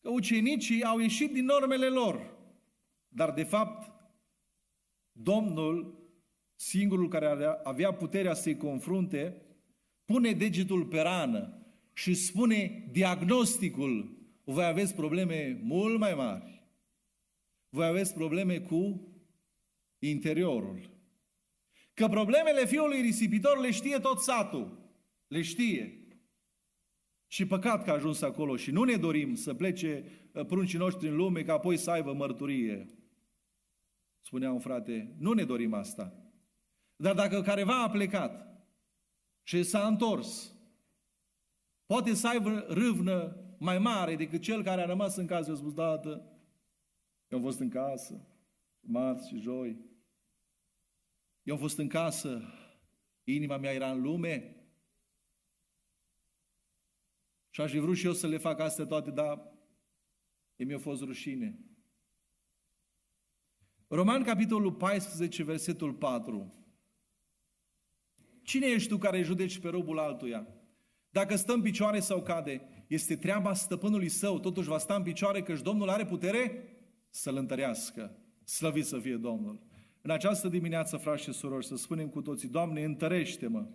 [0.00, 2.36] că ucenicii au ieșit din normele lor,
[3.08, 3.97] dar de fapt
[5.22, 5.98] Domnul,
[6.54, 7.26] singurul care
[7.62, 9.42] avea puterea să-i confrunte,
[10.04, 16.62] pune degetul pe rană și spune diagnosticul, voi aveți probleme mult mai mari.
[17.68, 19.08] Voi aveți probleme cu
[19.98, 20.90] interiorul.
[21.94, 24.78] Că problemele fiului risipitor le știe tot satul.
[25.28, 25.92] Le știe.
[27.26, 31.08] Și păcat că a ajuns acolo și nu ne dorim să plece uh, pruncii noștri
[31.08, 32.97] în lume ca apoi să aibă mărturie.
[34.28, 36.12] Spunea un frate, nu ne dorim asta.
[36.96, 38.62] Dar dacă careva a plecat
[39.42, 40.52] și s-a întors,
[41.86, 45.50] poate să aibă râvnă mai mare decât cel care a rămas în casă.
[45.50, 46.08] Eu spus, dată,
[47.28, 48.26] eu am fost în casă,
[48.80, 49.78] marți și joi.
[51.42, 52.42] Eu am fost în casă,
[53.24, 54.56] inima mea era în lume,
[57.50, 59.52] și aș fi vrut și eu să le fac astea toate, dar
[60.56, 61.67] e mi-a fost rușine.
[63.90, 66.52] Roman, capitolul 14, versetul 4.
[68.42, 70.46] Cine ești tu care judeci pe robul altuia?
[71.10, 75.42] Dacă stă în picioare sau cade, este treaba stăpânului său, totuși va sta în picioare,
[75.42, 76.68] căci Domnul are putere
[77.10, 78.16] să-l întărească.
[78.44, 79.60] Slăvit să fie Domnul.
[80.02, 83.66] În această dimineață, frați și surori, să spunem cu toții, Doamne, întărește-mă!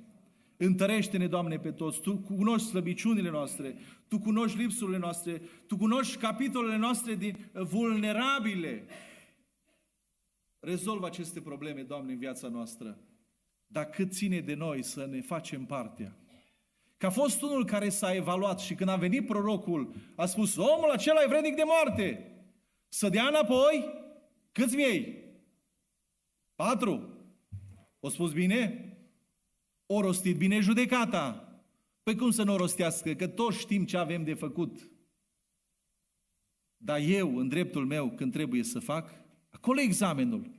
[0.58, 2.02] Întărește-ne, Doamne, pe toți.
[2.02, 3.76] Tu cunoști slăbiciunile noastre,
[4.08, 8.86] Tu cunoști lipsurile noastre, Tu cunoști capitolele noastre din vulnerabile.
[10.64, 13.00] Rezolvă aceste probleme, Doamne, în viața noastră.
[13.68, 16.18] Dar cât ține de noi să ne facem partea.
[16.98, 20.90] Că a fost unul care s-a evaluat și când a venit prorocul, a spus, omul
[20.90, 22.32] acela e vrednic de moarte.
[22.90, 23.86] Să dea înapoi,
[24.52, 25.24] câți miei?
[26.56, 27.18] Patru.
[28.00, 28.88] O spus bine?
[29.86, 31.54] O rostit bine judecata.
[32.04, 33.14] Păi cum să nu o rostească?
[33.14, 34.92] Că toți știm ce avem de făcut.
[36.78, 39.23] Dar eu, în dreptul meu, când trebuie să fac,
[39.64, 40.52] acolo e examenul.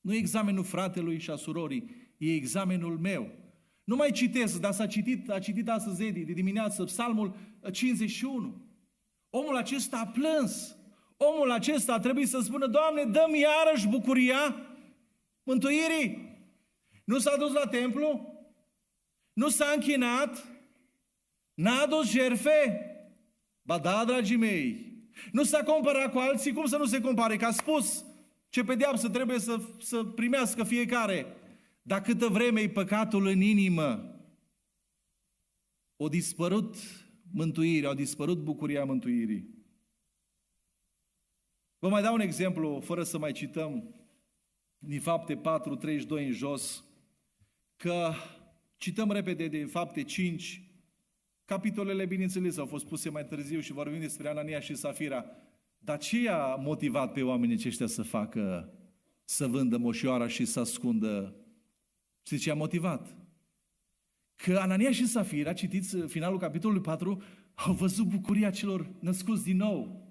[0.00, 3.30] Nu e examenul fratelui și a surorii, e examenul meu.
[3.84, 7.36] Nu mai citesc, dar s-a citit, a citit astăzi Edi, de dimineață, psalmul
[7.72, 8.66] 51.
[9.30, 10.76] Omul acesta a plâns.
[11.16, 14.56] Omul acesta a trebuit să spună, Doamne, dăm iarăși bucuria
[15.42, 16.36] mântuirii.
[17.04, 18.32] Nu s-a dus la templu,
[19.32, 20.46] nu s-a închinat,
[21.54, 22.82] n-a adus jerfe.
[23.62, 24.86] Ba da, dragii mei,
[25.32, 27.36] nu s-a comparat cu alții, cum să nu se compare?
[27.36, 28.04] Că a spus
[28.48, 31.26] ce pedeapsă trebuie să, să primească fiecare.
[31.82, 34.20] Dar câtă vreme e păcatul în inimă,
[35.96, 36.76] o dispărut
[37.32, 39.56] mântuirea, a dispărut bucuria mântuirii.
[41.78, 43.94] Vă mai dau un exemplu, fără să mai cităm
[44.78, 46.84] din fapte 4, 32 în jos,
[47.76, 48.12] că
[48.78, 50.62] Cităm repede de fapte 5,
[51.44, 55.24] capitolele, bineînțeles, au fost puse mai târziu și vorbim despre Anania și Safira.
[55.78, 58.72] Dar ce i-a motivat pe oamenii aceștia să facă,
[59.24, 61.34] să vândă moșioara și să ascundă?
[62.22, 63.16] Știți ce a motivat?
[64.36, 67.22] Că Anania și Safira, citiți finalul capitolului 4,
[67.54, 70.06] au văzut bucuria celor născuți din nou.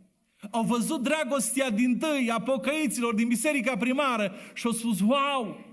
[0.52, 5.66] Au văzut dragostea din tâi a pocăiților din biserica primară și au spus, wow,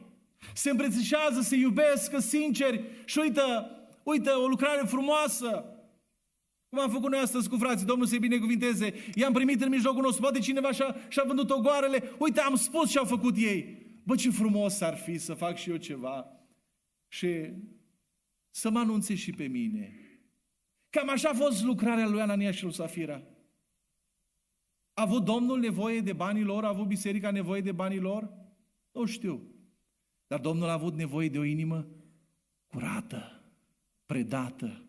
[0.55, 3.71] se îmbrățișează, se iubesc, sinceri și uită,
[4.03, 5.65] uită, o lucrare frumoasă.
[6.75, 8.95] Cum am făcut noi astăzi cu frații, Domnul să-i binecuvinteze.
[9.15, 12.03] I-am primit în mijlocul nostru, poate cineva și-a, și-a vândut ogoarele.
[12.19, 13.87] Uite, am spus ce au făcut ei.
[14.03, 16.27] Bă, ce frumos ar fi să fac și eu ceva.
[17.09, 17.53] Și
[18.51, 19.93] să mă anunțe și pe mine.
[20.91, 23.23] Cam așa a fost lucrarea lui Anania și lui Safira.
[24.95, 26.65] A avut Domnul nevoie de banii lor?
[26.65, 28.33] A avut biserica nevoie de banii lor?
[28.93, 29.43] Nu știu.
[30.27, 31.87] Dar Domnul a avut nevoie de o inimă
[32.67, 33.43] curată,
[34.07, 34.85] predată.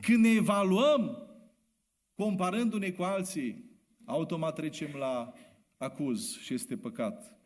[0.00, 1.28] Când ne evaluăm
[2.14, 3.64] comparându-ne cu alții,
[4.04, 5.32] automat trecem la
[5.76, 7.38] acuz și este păcat.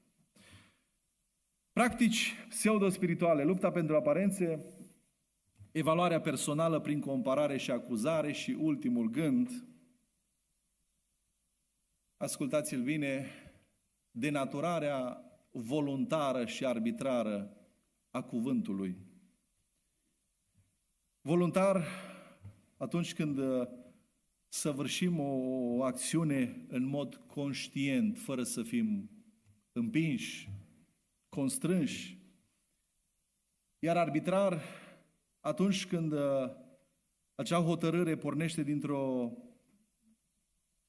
[1.72, 4.64] Practici pseudo-spirituale, lupta pentru aparențe,
[5.72, 9.50] evaluarea personală prin comparare și acuzare și ultimul gând,
[12.16, 13.26] ascultați-l bine,
[14.10, 17.56] denaturarea voluntară și arbitrară
[18.10, 18.96] a cuvântului.
[21.20, 21.84] Voluntar,
[22.82, 23.68] atunci când uh,
[24.48, 25.32] săvârșim o,
[25.76, 29.10] o acțiune în mod conștient, fără să fim
[29.72, 30.48] împinși,
[31.28, 32.18] constrânși,
[33.78, 34.62] iar arbitrar,
[35.40, 36.50] atunci când uh,
[37.34, 39.32] acea hotărâre pornește dintr-o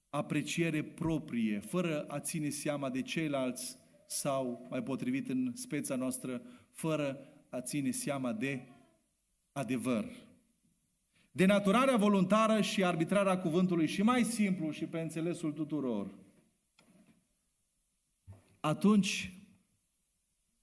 [0.10, 3.78] apreciere proprie, fără a ține seama de ceilalți
[4.08, 7.20] sau, mai potrivit în speța noastră, fără
[7.50, 8.68] a ține seama de
[9.52, 10.32] adevăr.
[11.36, 16.14] Denaturarea voluntară și arbitrarea cuvântului și mai simplu și pe înțelesul tuturor.
[18.60, 19.38] Atunci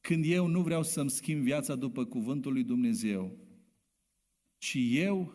[0.00, 3.36] când eu nu vreau să-mi schimb viața după cuvântul lui Dumnezeu,
[4.58, 5.32] ci eu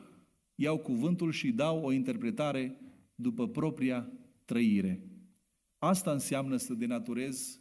[0.55, 2.79] iau cuvântul și dau o interpretare
[3.15, 4.11] după propria
[4.45, 5.09] trăire.
[5.77, 7.59] Asta înseamnă să denaturez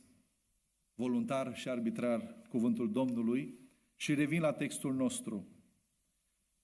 [0.95, 3.59] voluntar și arbitrar cuvântul Domnului
[3.97, 5.53] și revin la textul nostru.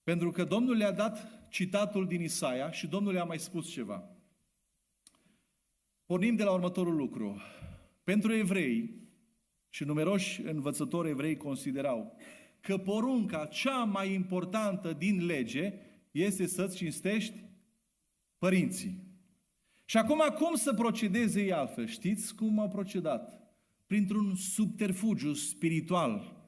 [0.03, 4.09] Pentru că Domnul le-a dat citatul din Isaia și Domnul le-a mai spus ceva.
[6.05, 7.41] Pornim de la următorul lucru.
[8.03, 9.01] Pentru evrei,
[9.69, 12.17] și numeroși învățători evrei considerau
[12.59, 15.73] că porunca cea mai importantă din lege
[16.11, 17.43] este să-ți cinstești
[18.37, 19.09] părinții.
[19.85, 21.87] Și acum, cum să procedeze ei altfel?
[21.87, 23.53] Știți cum au procedat?
[23.87, 26.40] Printr-un subterfugiu spiritual,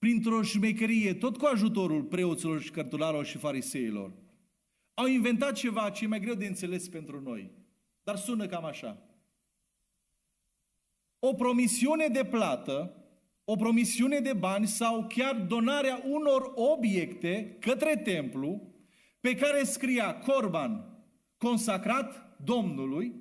[0.00, 4.12] printr-o șmecherie, tot cu ajutorul preoților și cărtularilor și fariseilor.
[4.94, 7.50] Au inventat ceva ce e mai greu de înțeles pentru noi,
[8.02, 9.02] dar sună cam așa.
[11.18, 12.94] O promisiune de plată,
[13.44, 18.74] o promisiune de bani sau chiar donarea unor obiecte către templu
[19.20, 20.98] pe care scria Corban,
[21.36, 23.14] consacrat Domnului,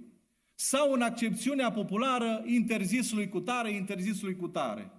[0.56, 4.92] sau în accepțiunea populară interzisului cu tare, interzisului cu tare.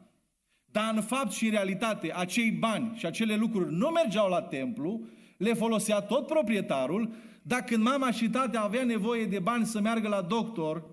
[0.71, 5.07] Dar în fapt și în realitate, acei bani și acele lucruri nu mergeau la templu,
[5.37, 10.09] le folosea tot proprietarul, dar când mama și tata avea nevoie de bani să meargă
[10.09, 10.85] la doctor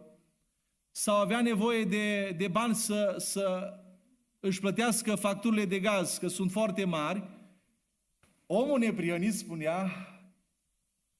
[0.91, 3.73] sau avea nevoie de, de bani să, să
[4.39, 7.23] își plătească facturile de gaz, că sunt foarte mari,
[8.45, 9.91] omul neprionist spunea,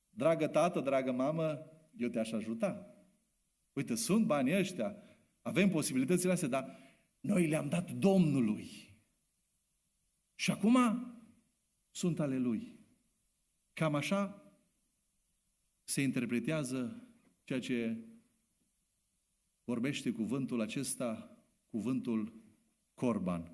[0.10, 1.60] dragă tată, dragă mamă,
[1.98, 2.88] eu te-aș ajuta.
[3.74, 4.96] Uite, sunt banii ăștia,
[5.42, 6.87] avem posibilitățile astea, dar
[7.28, 8.96] noi le-am dat Domnului.
[10.36, 10.78] Și acum
[11.92, 12.80] sunt ale Lui.
[13.74, 14.52] Cam așa
[15.84, 17.08] se interpretează
[17.44, 17.98] ceea ce
[19.64, 21.38] vorbește cuvântul acesta,
[21.70, 22.34] cuvântul
[22.94, 23.52] Corban.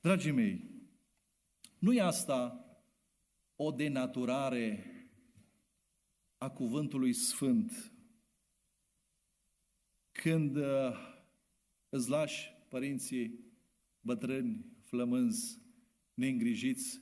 [0.00, 0.70] Dragii mei,
[1.78, 2.66] nu e asta
[3.56, 4.86] o denaturare
[6.38, 7.92] a cuvântului sfânt
[10.12, 11.11] când uh,
[11.92, 13.40] îți lași părinții
[14.00, 15.58] bătrâni, flămânzi,
[16.14, 17.00] neîngrijiți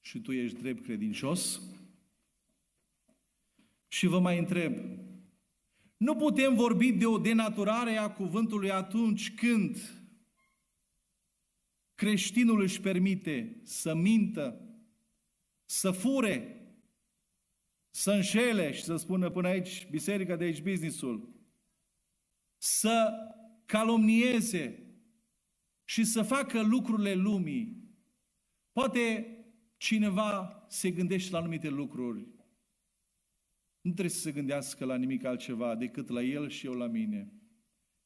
[0.00, 1.62] și tu ești drept credincios?
[3.88, 4.78] Și vă mai întreb,
[5.96, 9.76] nu putem vorbi de o denaturare a cuvântului atunci când
[11.94, 14.76] creștinul își permite să mintă,
[15.64, 16.58] să fure,
[17.90, 21.34] să înșele și să spună până aici biserica, de aici businessul,
[22.56, 23.10] să
[23.66, 24.78] calomnieze
[25.84, 27.92] și să facă lucrurile lumii.
[28.72, 29.28] Poate
[29.76, 32.20] cineva se gândește la anumite lucruri.
[33.80, 37.32] Nu trebuie să se gândească la nimic altceva decât la el și eu la mine.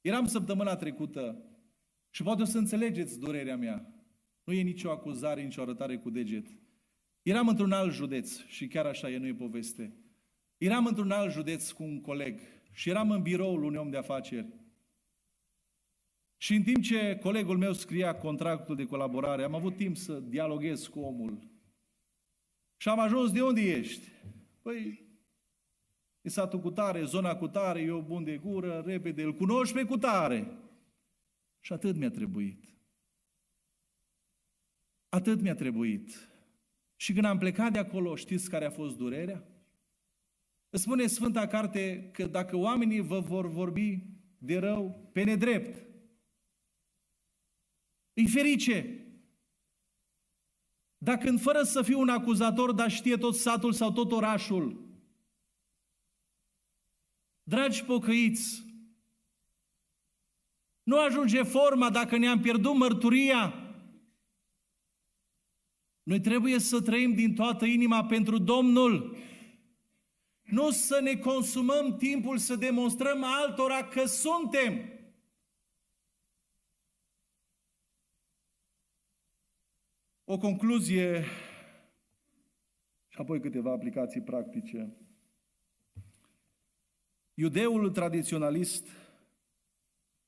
[0.01, 1.43] Eram săptămâna trecută
[2.11, 3.93] și poate o să înțelegeți durerea mea.
[4.45, 6.47] Nu e nicio acuzare, nicio arătare cu deget.
[7.23, 9.97] Eram într-un alt județ și chiar așa e, nu e poveste.
[10.59, 12.41] Eram într-un alt județ cu un coleg
[12.73, 14.58] și eram în biroul unui om de afaceri.
[16.41, 20.87] Și în timp ce colegul meu scria contractul de colaborare, am avut timp să dialoghez
[20.87, 21.39] cu omul.
[22.77, 24.09] Și am ajuns de unde ești?
[24.63, 25.07] Păi,
[26.21, 29.85] e satul cu tare, zona cu tare, eu bun de gură, repede, îl cunoști pe
[29.85, 30.59] cu tare.
[31.61, 32.65] Și atât mi-a trebuit.
[35.09, 36.29] Atât mi-a trebuit.
[36.97, 39.45] Și când am plecat de acolo, știți care a fost durerea?
[40.71, 44.03] Îți spune Sfânta Carte că dacă oamenii vă vor vorbi
[44.39, 45.88] de rău pe nedrept,
[48.19, 49.03] îi ferice.
[50.99, 54.87] Dacă în fără să fiu un acuzator, dar știe tot satul sau tot orașul,
[57.43, 58.67] dragi pocăiți,
[60.83, 63.55] nu ajunge forma dacă ne-am pierdut mărturia.
[66.03, 69.17] Noi trebuie să trăim din toată inima pentru Domnul.
[70.43, 74.98] Nu să ne consumăm timpul să demonstrăm altora că suntem.
[80.31, 81.25] O concluzie
[83.09, 84.97] și apoi câteva aplicații practice.
[87.35, 88.89] Iudeul tradiționalist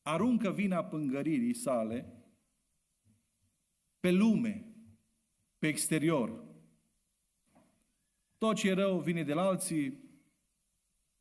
[0.02, 2.24] aruncă vina pângăririi sale
[4.00, 4.74] pe lume,
[5.58, 6.44] pe exterior.
[8.38, 9.98] Tot ce e rău vine de la alții,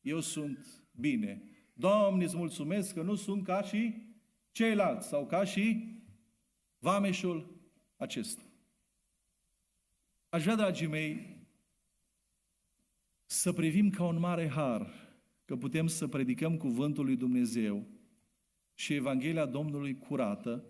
[0.01, 1.43] eu sunt bine.
[1.73, 4.07] Doamne, îți mulțumesc că nu sunt ca și
[4.51, 5.95] ceilalți sau ca și
[6.77, 7.61] vameșul
[7.97, 8.43] acesta.
[10.29, 11.37] Aș vrea, dragii mei,
[13.25, 15.07] să privim ca un mare har
[15.45, 17.87] că putem să predicăm cuvântul lui Dumnezeu
[18.73, 20.65] și Evanghelia Domnului curată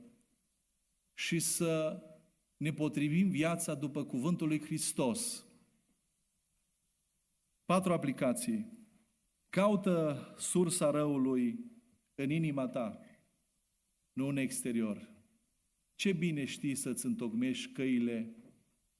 [1.14, 2.03] și să
[2.57, 5.45] ne potrivim viața după cuvântul lui Hristos
[7.66, 8.78] Patru aplicații.
[9.49, 11.60] Caută sursa răului
[12.16, 12.99] în inima ta,
[14.14, 15.10] nu în exterior.
[15.95, 18.34] Ce bine știi să-ți întocmești căile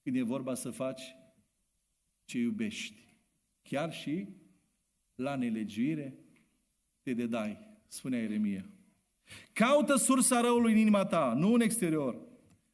[0.04, 1.02] când e vorba să faci
[2.26, 3.08] ce iubești.
[3.62, 4.28] Chiar și
[5.16, 6.20] la nelegiuire
[7.02, 8.70] te dedai, spunea Ieremia.
[9.54, 12.18] Caută sursa răului în inima ta, nu în exterior.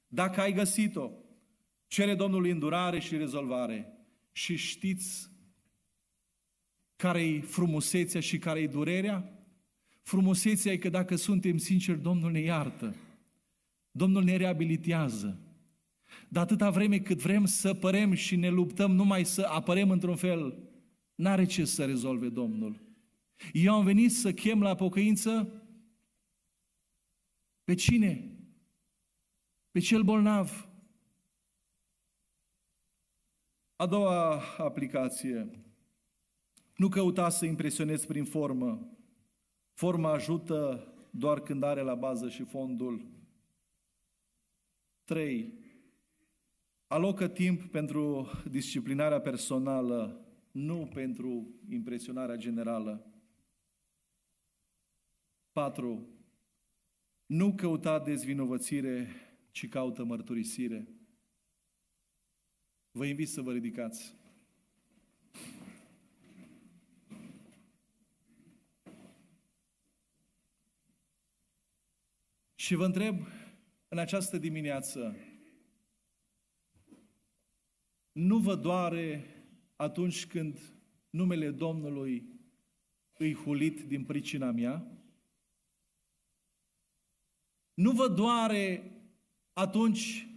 [0.08, 1.12] Dacă ai găsit-o,
[1.88, 3.90] cere Domnului îndurare și rezolvare.
[4.32, 5.30] Și știți
[6.96, 9.30] care-i frumusețea și care-i durerea?
[10.02, 12.96] Frumusețea e că dacă suntem sinceri, Domnul ne iartă.
[13.92, 15.40] Domnul ne reabilitează.
[16.30, 20.58] Dar atâta vreme cât vrem să părem și ne luptăm numai să apărem într-un fel,
[21.16, 22.84] n-are ce să rezolve Domnul.
[23.54, 25.64] Eu am venit să chem la pocăință
[27.64, 28.38] pe cine?
[29.72, 30.70] Pe cel bolnav.
[33.76, 35.50] A doua aplicație.
[36.76, 38.98] Nu căuta să impresionezi prin formă.
[39.74, 43.06] Forma ajută doar când are la bază și fondul.
[45.04, 45.54] 3.
[46.96, 53.06] Alocă timp pentru disciplinarea personală, nu pentru impresionarea generală.
[55.52, 56.08] 4.
[57.26, 59.08] Nu căuta dezvinovățire,
[59.52, 60.88] ci caută mărturisire.
[62.92, 64.16] Vă invit să vă ridicați.
[72.56, 73.28] Și vă întreb
[73.88, 75.16] în această dimineață,
[78.16, 79.26] nu vă doare
[79.76, 80.60] atunci când
[81.10, 82.40] numele Domnului
[83.18, 84.88] îi hulit din pricina mea?
[87.74, 88.92] Nu vă doare
[89.54, 90.28] atunci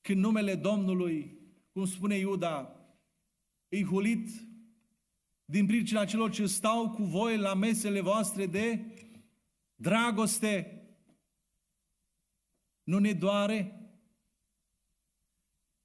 [0.00, 1.38] când numele Domnului,
[1.72, 2.76] cum spune Iuda,
[3.68, 4.28] îi hulit
[5.44, 8.84] din pricina celor ce stau cu voi la mesele voastre de
[9.74, 10.84] dragoste?
[12.82, 13.79] Nu ne doare?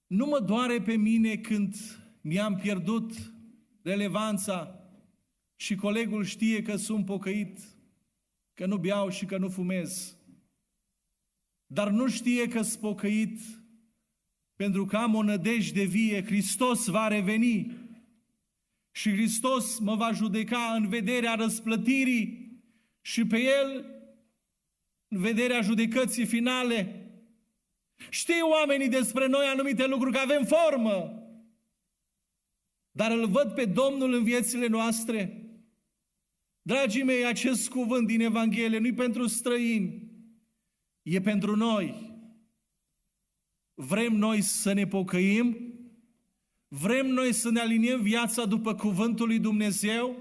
[0.08, 1.76] Nu mă doare pe mine când
[2.22, 3.34] mi-am pierdut
[3.82, 4.80] relevanța
[5.56, 7.60] și colegul știe că sunt pocăit,
[8.53, 10.18] că nu beau și că nu fumez.
[11.66, 13.39] Dar nu știe că sunt pocăit
[14.56, 17.78] pentru că am o nădejde vie, Hristos va reveni
[18.91, 22.53] și Hristos mă va judeca în vederea răsplătirii
[23.01, 23.86] și pe El
[25.08, 27.05] în vederea judecății finale.
[28.10, 31.24] Știu oamenii despre noi anumite lucruri, că avem formă,
[32.91, 35.39] dar îl văd pe Domnul în viețile noastre.
[36.62, 40.12] Dragii mei, acest cuvânt din Evanghelie nu-i pentru străini,
[41.02, 42.14] e pentru noi.
[43.74, 45.74] Vrem noi să ne pocăim?
[46.68, 50.16] Vrem noi să ne aliniem viața după cuvântul lui Dumnezeu?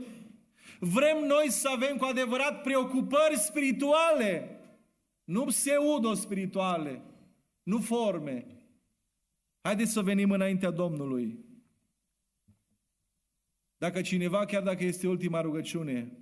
[0.78, 4.60] Vrem noi să avem cu adevărat preocupări spirituale?
[5.24, 7.02] Nu pseudo-spirituale,
[7.64, 8.46] nu forme.
[9.60, 11.44] Haideți să venim înaintea Domnului.
[13.76, 16.18] Dacă cineva, chiar dacă este ultima rugăciune,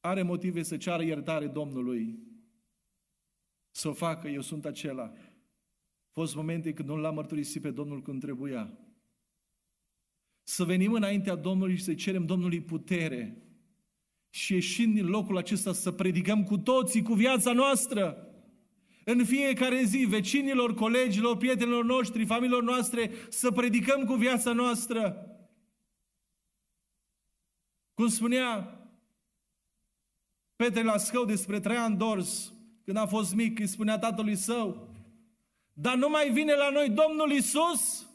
[0.00, 2.18] are motive să ceară iertare Domnului,
[3.70, 5.02] să o facă, eu sunt acela.
[5.02, 8.78] Au fost momente când nu l-am mărturisit pe Domnul când trebuia.
[10.42, 13.42] Să venim înaintea Domnului și să cerem Domnului putere,
[14.30, 18.27] și ieșind din locul acesta să predicăm cu toții, cu viața noastră,
[19.10, 25.26] în fiecare zi, vecinilor, colegilor, prietenilor noștri, familiilor noastre, să predicăm cu viața noastră.
[27.94, 28.78] Cum spunea
[30.56, 32.52] Petre Lascău despre Traian Dors,
[32.84, 34.88] când a fost mic, îi spunea tatălui său,
[35.72, 38.06] dar nu mai vine la noi Domnul Isus?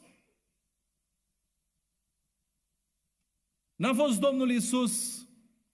[3.76, 5.26] N-a fost Domnul Isus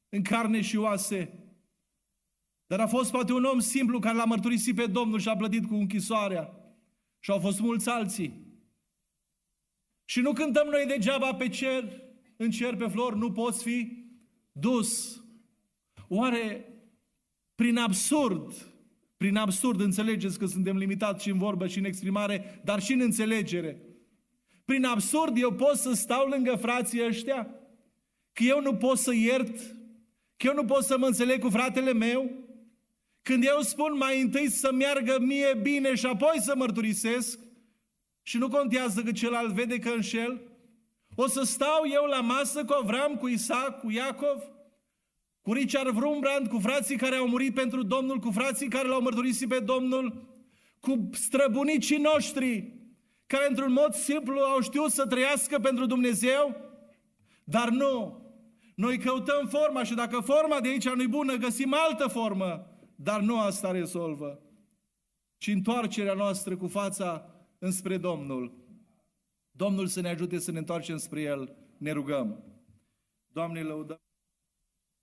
[0.08, 1.39] în carne și oase.
[2.70, 5.66] Dar a fost poate un om simplu care l-a mărturisit pe Domnul și a plătit
[5.66, 6.54] cu închisoarea.
[7.18, 8.32] Și au fost mulți alții.
[10.04, 12.02] Și nu cântăm noi degeaba pe cer,
[12.36, 14.04] în cer pe flori, nu poți fi
[14.52, 15.20] dus.
[16.08, 16.64] Oare
[17.54, 18.72] prin absurd,
[19.16, 23.00] prin absurd înțelegeți că suntem limitați și în vorbă și în exprimare, dar și în
[23.00, 23.82] înțelegere.
[24.64, 27.44] Prin absurd eu pot să stau lângă frații ăștia?
[28.32, 29.78] Că eu nu pot să iert
[30.36, 32.30] Că eu nu pot să mă înțeleg cu fratele meu?
[33.22, 37.38] Când eu spun mai întâi să meargă mie bine și apoi să mărturisesc
[38.22, 40.40] și nu contează că celălalt vede că înșel,
[41.14, 44.42] o să stau eu la masă cu Avram, cu Isaac, cu Iacov,
[45.42, 49.48] cu Richard Vrumbrand, cu frații care au murit pentru Domnul, cu frații care l-au mărturisit
[49.48, 50.28] pe Domnul,
[50.80, 52.72] cu străbunicii noștri,
[53.26, 56.56] care într-un mod simplu au știut să trăiască pentru Dumnezeu,
[57.44, 58.18] dar nu.
[58.74, 62.69] Noi căutăm forma și dacă forma de aici nu-i bună, găsim altă formă,
[63.03, 64.40] dar nu asta rezolvă.
[65.38, 68.55] Și întoarcerea noastră cu fața înspre Domnul.
[69.51, 72.44] Domnul să ne ajute să ne întoarcem spre El, ne rugăm.
[73.32, 74.01] Doamne, lăudăm.